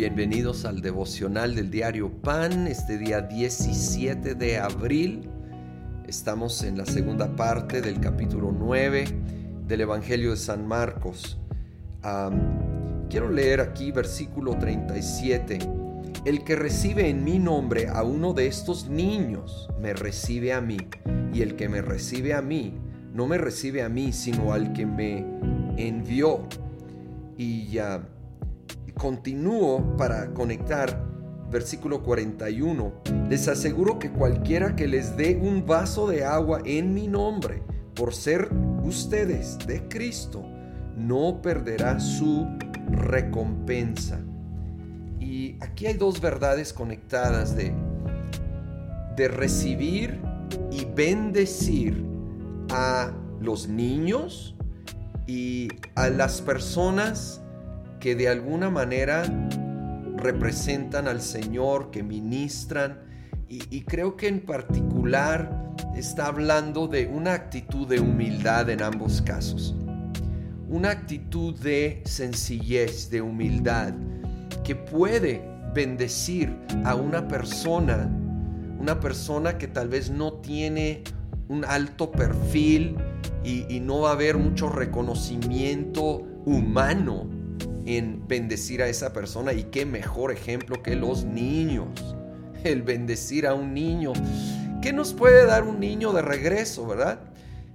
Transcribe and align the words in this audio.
Bienvenidos 0.00 0.64
al 0.64 0.80
devocional 0.80 1.54
del 1.54 1.70
diario 1.70 2.10
Pan, 2.10 2.66
este 2.66 2.96
día 2.96 3.20
17 3.20 4.34
de 4.34 4.56
abril. 4.56 5.28
Estamos 6.08 6.62
en 6.62 6.78
la 6.78 6.86
segunda 6.86 7.36
parte 7.36 7.82
del 7.82 8.00
capítulo 8.00 8.50
9 8.50 9.04
del 9.68 9.80
Evangelio 9.82 10.30
de 10.30 10.38
San 10.38 10.66
Marcos. 10.66 11.38
quiero 13.10 13.30
leer 13.30 13.60
aquí 13.60 13.92
versículo 13.92 14.56
37. 14.56 15.58
El 16.24 16.44
que 16.44 16.56
recibe 16.56 17.10
en 17.10 17.22
mi 17.22 17.38
nombre 17.38 17.88
a 17.88 18.02
uno 18.02 18.32
de 18.32 18.46
estos 18.46 18.88
niños, 18.88 19.68
me 19.82 19.92
recibe 19.92 20.54
a 20.54 20.62
mí. 20.62 20.78
Y 21.34 21.42
el 21.42 21.56
que 21.56 21.68
me 21.68 21.82
recibe 21.82 22.32
a 22.32 22.40
mí, 22.40 22.72
no 23.12 23.26
me 23.26 23.36
recibe 23.36 23.82
a 23.82 23.90
mí, 23.90 24.14
sino 24.14 24.54
al 24.54 24.72
que 24.72 24.86
me 24.86 25.26
envió. 25.76 26.48
Y 27.36 27.68
ya 27.68 28.02
continúo 29.00 29.96
para 29.96 30.34
conectar 30.34 31.02
versículo 31.50 32.02
41. 32.02 32.92
Les 33.30 33.48
aseguro 33.48 33.98
que 33.98 34.12
cualquiera 34.12 34.76
que 34.76 34.86
les 34.86 35.16
dé 35.16 35.40
un 35.42 35.64
vaso 35.66 36.06
de 36.06 36.22
agua 36.22 36.60
en 36.66 36.92
mi 36.92 37.08
nombre, 37.08 37.62
por 37.94 38.12
ser 38.14 38.50
ustedes 38.84 39.58
de 39.66 39.88
Cristo, 39.88 40.44
no 40.96 41.40
perderá 41.40 41.98
su 41.98 42.46
recompensa. 42.90 44.20
Y 45.18 45.56
aquí 45.60 45.86
hay 45.86 45.94
dos 45.94 46.20
verdades 46.20 46.74
conectadas 46.74 47.56
de, 47.56 47.72
de 49.16 49.28
recibir 49.28 50.20
y 50.70 50.84
bendecir 50.84 52.04
a 52.70 53.12
los 53.40 53.66
niños 53.66 54.54
y 55.26 55.68
a 55.94 56.10
las 56.10 56.42
personas 56.42 57.40
que 58.00 58.14
de 58.14 58.28
alguna 58.28 58.70
manera 58.70 59.22
representan 60.16 61.06
al 61.06 61.20
Señor, 61.20 61.90
que 61.90 62.02
ministran, 62.02 62.98
y, 63.48 63.80
creo 63.80 64.16
que 64.16 64.28
en 64.28 64.40
particular 64.40 65.74
está 65.96 66.26
hablando 66.26 66.86
de 66.86 67.08
una 67.08 67.32
actitud 67.32 67.88
de 67.88 67.98
humildad 67.98 68.70
en 68.70 68.80
ambos 68.80 69.20
casos, 69.22 69.74
una 70.68 70.90
actitud 70.90 71.58
de 71.58 72.00
sencillez, 72.04 73.10
de 73.10 73.20
humildad, 73.20 73.92
que 74.62 74.76
puede 74.76 75.42
bendecir 75.74 76.56
a 76.84 76.94
una 76.94 77.26
persona, 77.26 78.08
una 78.78 79.00
persona 79.00 79.58
que 79.58 79.66
tal 79.66 79.88
vez 79.88 80.10
no 80.10 80.34
tiene 80.34 81.02
un 81.48 81.64
alto 81.64 82.12
perfil 82.12 82.96
y, 83.42 83.80
no 83.80 84.02
va 84.02 84.10
a 84.10 84.12
haber 84.12 84.38
mucho 84.38 84.68
reconocimiento 84.68 86.22
humano 86.46 87.39
en 87.86 88.26
bendecir 88.26 88.82
a 88.82 88.88
esa 88.88 89.12
persona 89.12 89.52
y 89.52 89.64
qué 89.64 89.86
mejor 89.86 90.32
ejemplo 90.32 90.82
que 90.82 90.96
los 90.96 91.24
niños. 91.24 92.16
El 92.64 92.82
bendecir 92.82 93.46
a 93.46 93.54
un 93.54 93.72
niño. 93.72 94.12
¿Qué 94.82 94.92
nos 94.92 95.14
puede 95.14 95.46
dar 95.46 95.64
un 95.64 95.80
niño 95.80 96.12
de 96.12 96.22
regreso, 96.22 96.86
verdad? 96.86 97.20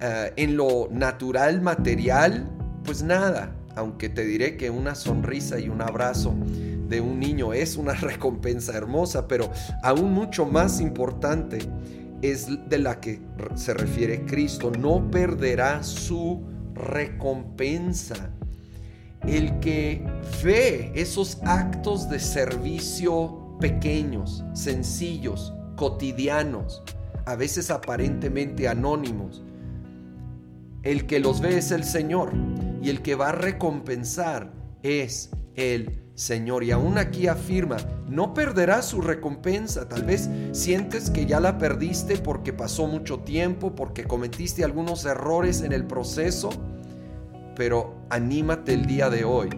Eh, 0.00 0.32
en 0.36 0.56
lo 0.56 0.88
natural, 0.90 1.60
material, 1.60 2.48
pues 2.84 3.02
nada. 3.02 3.54
Aunque 3.74 4.08
te 4.08 4.24
diré 4.24 4.56
que 4.56 4.70
una 4.70 4.94
sonrisa 4.94 5.58
y 5.58 5.68
un 5.68 5.82
abrazo 5.82 6.34
de 6.88 7.00
un 7.00 7.20
niño 7.20 7.52
es 7.52 7.76
una 7.76 7.92
recompensa 7.94 8.76
hermosa, 8.76 9.28
pero 9.28 9.50
aún 9.82 10.12
mucho 10.12 10.46
más 10.46 10.80
importante 10.80 11.58
es 12.22 12.48
de 12.68 12.78
la 12.78 13.00
que 13.00 13.20
se 13.54 13.74
refiere 13.74 14.24
Cristo. 14.24 14.72
No 14.76 15.10
perderá 15.10 15.82
su 15.82 16.44
recompensa 16.74 18.30
el 19.36 19.60
que 19.60 20.02
ve 20.42 20.92
esos 20.94 21.38
actos 21.44 22.08
de 22.08 22.18
servicio 22.18 23.56
pequeños, 23.60 24.44
sencillos, 24.54 25.52
cotidianos, 25.76 26.82
a 27.26 27.34
veces 27.36 27.70
aparentemente 27.70 28.68
anónimos, 28.68 29.42
el 30.82 31.06
que 31.06 31.20
los 31.20 31.40
ve 31.40 31.58
es 31.58 31.70
el 31.70 31.84
Señor 31.84 32.32
y 32.82 32.88
el 32.88 33.02
que 33.02 33.14
va 33.14 33.30
a 33.30 33.32
recompensar 33.32 34.52
es 34.82 35.30
el 35.54 36.02
Señor. 36.14 36.64
Y 36.64 36.70
aún 36.70 36.98
aquí 36.98 37.26
afirma, 37.26 37.76
no 38.08 38.32
perderás 38.32 38.86
su 38.86 39.00
recompensa. 39.00 39.88
Tal 39.88 40.04
vez 40.04 40.30
sientes 40.52 41.10
que 41.10 41.26
ya 41.26 41.40
la 41.40 41.58
perdiste 41.58 42.16
porque 42.16 42.52
pasó 42.52 42.86
mucho 42.86 43.20
tiempo, 43.20 43.74
porque 43.74 44.04
cometiste 44.04 44.64
algunos 44.64 45.04
errores 45.04 45.62
en 45.62 45.72
el 45.72 45.84
proceso 45.84 46.50
pero 47.58 48.06
anímate 48.08 48.72
el 48.72 48.86
día 48.86 49.10
de 49.10 49.24
hoy, 49.24 49.48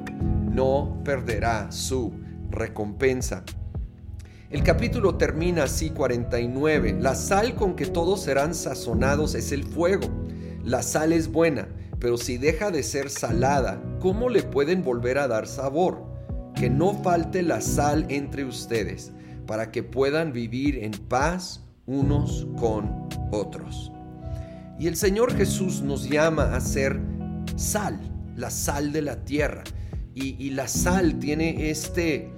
no 0.50 1.03
perderá 1.05 1.71
su 1.71 2.12
recompensa. 2.50 3.44
El 4.49 4.62
capítulo 4.62 5.16
termina 5.16 5.65
así 5.65 5.91
49. 5.91 6.97
La 6.99 7.15
sal 7.15 7.55
con 7.55 7.77
que 7.77 7.84
todos 7.84 8.22
serán 8.22 8.55
sazonados 8.55 9.34
es 9.34 9.53
el 9.53 9.65
fuego. 9.65 10.09
La 10.65 10.83
sal 10.83 11.12
es 11.12 11.31
buena, 11.31 11.69
pero 12.00 12.16
si 12.16 12.39
deja 12.39 12.71
de 12.71 12.83
ser 12.83 13.10
salada, 13.10 13.83
¿cómo 14.00 14.31
le 14.31 14.43
pueden 14.44 14.83
volver 14.83 15.19
a 15.19 15.28
dar 15.28 15.47
sabor? 15.47 16.03
Que 16.56 16.71
no 16.71 16.94
falte 16.94 17.43
la 17.43 17.60
sal 17.60 18.06
entre 18.09 18.47
ustedes, 18.47 19.12
para 19.47 19.71
que 19.71 19.83
puedan 19.83 20.33
vivir 20.33 20.83
en 20.83 20.93
paz 20.93 21.66
unos 21.84 22.49
con 22.59 23.09
otros. 23.31 23.93
Y 24.78 24.87
el 24.87 24.97
Señor 24.97 25.37
Jesús 25.37 25.83
nos 25.83 26.09
llama 26.09 26.55
a 26.55 26.60
ser 26.60 26.99
sal, 27.56 28.00
la 28.37 28.50
sal 28.50 28.93
de 28.93 29.03
la 29.03 29.25
tierra. 29.25 29.65
Y, 30.15 30.50
la 30.50 30.69
sal 30.69 31.19
tiene 31.19 31.71
este, 31.71 32.31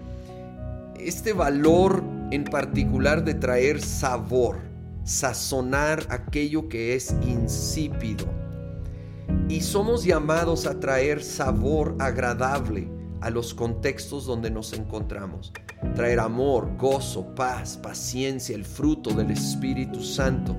este 1.01 1.33
valor 1.33 2.05
en 2.31 2.45
particular 2.45 3.25
de 3.25 3.35
traer 3.35 3.81
sabor, 3.81 4.59
sazonar 5.05 6.07
aquello 6.11 6.69
que 6.69 6.95
es 6.95 7.15
insípido. 7.27 8.27
Y 9.49 9.63
somos 9.63 10.05
llamados 10.05 10.67
a 10.67 10.79
traer 10.79 11.23
sabor 11.23 11.97
agradable 11.99 12.89
a 13.21 13.31
los 13.31 13.55
contextos 13.55 14.27
donde 14.27 14.51
nos 14.51 14.73
encontramos. 14.73 15.53
Traer 15.95 16.21
amor, 16.21 16.77
gozo, 16.77 17.35
paz, 17.35 17.77
paciencia, 17.77 18.55
el 18.55 18.65
fruto 18.65 19.11
del 19.11 19.31
Espíritu 19.31 20.03
Santo. 20.03 20.57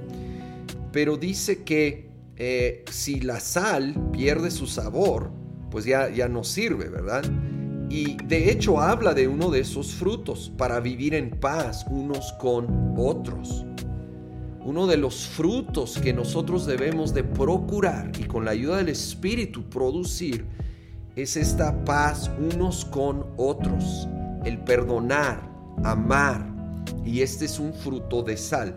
Pero 0.91 1.17
dice 1.17 1.63
que 1.63 2.12
eh, 2.37 2.83
si 2.91 3.19
la 3.21 3.39
sal 3.39 4.09
pierde 4.11 4.51
su 4.51 4.67
sabor, 4.67 5.31
pues 5.69 5.85
ya, 5.85 6.09
ya 6.09 6.27
no 6.27 6.43
sirve, 6.43 6.89
¿verdad? 6.89 7.23
Y 7.89 8.17
de 8.25 8.49
hecho 8.49 8.79
habla 8.79 9.13
de 9.13 9.27
uno 9.27 9.51
de 9.51 9.59
esos 9.59 9.93
frutos 9.93 10.51
para 10.57 10.79
vivir 10.79 11.13
en 11.13 11.29
paz 11.29 11.85
unos 11.89 12.33
con 12.33 12.95
otros. 12.97 13.65
Uno 14.65 14.87
de 14.87 14.97
los 14.97 15.27
frutos 15.27 15.99
que 15.99 16.13
nosotros 16.13 16.65
debemos 16.65 17.13
de 17.13 17.23
procurar 17.23 18.11
y 18.17 18.23
con 18.23 18.45
la 18.45 18.51
ayuda 18.51 18.77
del 18.77 18.89
Espíritu 18.89 19.69
producir 19.69 20.45
es 21.15 21.37
esta 21.37 21.83
paz 21.85 22.31
unos 22.53 22.85
con 22.85 23.25
otros, 23.37 24.07
el 24.45 24.57
perdonar, 24.59 25.41
amar. 25.83 26.51
Y 27.05 27.21
este 27.21 27.45
es 27.45 27.59
un 27.59 27.73
fruto 27.73 28.23
de 28.23 28.37
sal. 28.37 28.75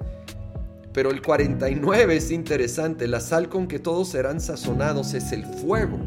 Pero 0.97 1.11
el 1.11 1.21
49 1.21 2.17
es 2.17 2.31
interesante, 2.31 3.07
la 3.07 3.21
sal 3.21 3.51
con 3.51 3.69
que 3.69 3.79
todos 3.79 4.09
serán 4.09 4.41
sazonados 4.41 5.13
es 5.13 5.31
el 5.31 5.45
fuego. 5.45 5.99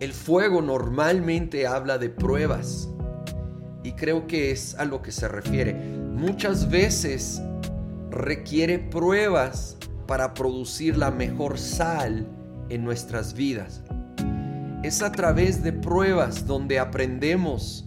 El 0.00 0.14
fuego 0.14 0.62
normalmente 0.62 1.66
habla 1.66 1.98
de 1.98 2.08
pruebas 2.08 2.88
y 3.82 3.92
creo 3.92 4.26
que 4.26 4.52
es 4.52 4.74
a 4.76 4.86
lo 4.86 5.02
que 5.02 5.12
se 5.12 5.28
refiere. 5.28 5.74
Muchas 5.74 6.70
veces 6.70 7.42
requiere 8.10 8.78
pruebas 8.78 9.76
para 10.06 10.32
producir 10.32 10.96
la 10.96 11.10
mejor 11.10 11.58
sal 11.58 12.26
en 12.70 12.84
nuestras 12.84 13.34
vidas. 13.34 13.82
Es 14.82 15.02
a 15.02 15.12
través 15.12 15.62
de 15.62 15.74
pruebas 15.74 16.46
donde 16.46 16.78
aprendemos 16.78 17.86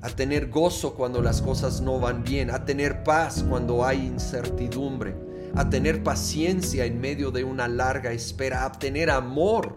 a 0.00 0.08
tener 0.10 0.48
gozo 0.48 0.94
cuando 0.94 1.20
las 1.20 1.42
cosas 1.42 1.80
no 1.80 1.98
van 1.98 2.22
bien, 2.22 2.50
a 2.50 2.64
tener 2.64 3.02
paz 3.02 3.44
cuando 3.48 3.84
hay 3.84 4.06
incertidumbre, 4.06 5.16
a 5.54 5.68
tener 5.68 6.02
paciencia 6.02 6.84
en 6.84 7.00
medio 7.00 7.30
de 7.30 7.44
una 7.44 7.66
larga 7.66 8.12
espera, 8.12 8.64
a 8.64 8.72
tener 8.72 9.10
amor 9.10 9.74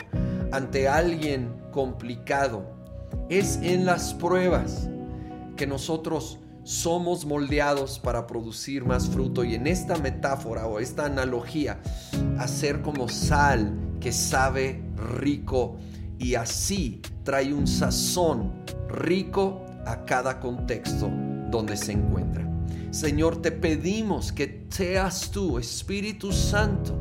ante 0.52 0.88
alguien 0.88 1.56
complicado. 1.72 2.64
Es 3.30 3.58
en 3.64 3.86
las 3.86 4.14
pruebas 4.14 4.90
que 5.56 5.66
nosotros 5.66 6.38
somos 6.64 7.26
moldeados 7.26 7.98
para 7.98 8.28
producir 8.28 8.86
más 8.86 9.10
fruto 9.10 9.44
y 9.44 9.56
en 9.56 9.66
esta 9.66 9.98
metáfora 9.98 10.68
o 10.68 10.80
esta 10.80 11.06
analogía, 11.06 11.82
hacer 12.38 12.82
como 12.82 13.10
sal 13.10 13.74
que 14.00 14.12
sabe 14.12 14.84
rico 15.18 15.78
y 16.20 16.36
así 16.36 17.02
trae 17.24 17.54
un 17.54 17.66
sazón 17.66 18.54
rico 18.88 19.66
a 19.86 20.04
cada 20.06 20.40
contexto 20.40 21.12
donde 21.50 21.78
se 21.78 21.94
encuentra. 21.94 22.48
Señor, 22.92 23.42
te 23.42 23.52
pedimos 23.52 24.32
que 24.32 24.66
seas 24.70 25.32
tú, 25.32 25.58
Espíritu 25.58 26.32
Santo, 26.32 27.00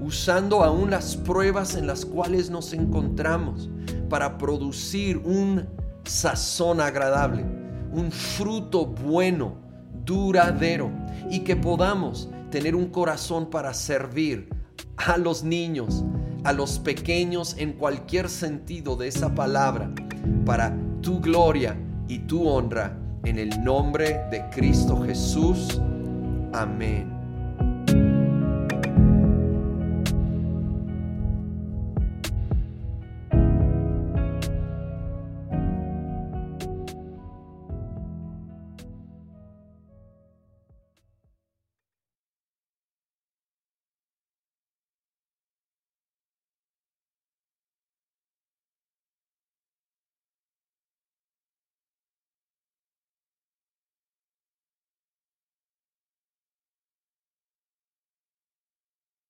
usando 0.00 0.62
aún 0.62 0.90
las 0.90 1.16
pruebas 1.16 1.74
en 1.74 1.86
las 1.86 2.04
cuales 2.04 2.50
nos 2.50 2.72
encontramos 2.72 3.68
para 4.08 4.38
producir 4.38 5.18
un 5.18 5.66
sazón 6.04 6.80
agradable, 6.80 7.44
un 7.92 8.10
fruto 8.10 8.86
bueno, 8.86 9.56
duradero, 10.04 10.90
y 11.30 11.40
que 11.40 11.56
podamos 11.56 12.28
tener 12.50 12.74
un 12.74 12.86
corazón 12.86 13.48
para 13.48 13.72
servir 13.74 14.48
a 14.96 15.16
los 15.16 15.42
niños, 15.42 16.04
a 16.44 16.52
los 16.52 16.78
pequeños 16.78 17.56
en 17.58 17.72
cualquier 17.72 18.28
sentido 18.28 18.96
de 18.96 19.08
esa 19.08 19.34
palabra, 19.34 19.90
para 20.44 20.76
tu 21.02 21.20
gloria 21.20 21.76
y 22.08 22.20
tu 22.20 22.48
honra, 22.48 22.96
en 23.24 23.38
el 23.38 23.62
nombre 23.62 24.20
de 24.30 24.48
Cristo 24.50 25.02
Jesús. 25.04 25.80
Amén. 26.52 27.21